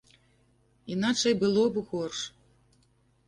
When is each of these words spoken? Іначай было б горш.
Іначай 0.93 1.33
было 1.43 1.65
б 1.75 1.83
горш. 1.91 2.19